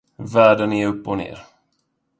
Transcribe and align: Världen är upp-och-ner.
Världen 0.17 0.73
är 0.73 0.87
upp-och-ner. 0.87 1.39